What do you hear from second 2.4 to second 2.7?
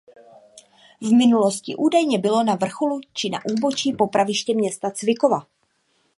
na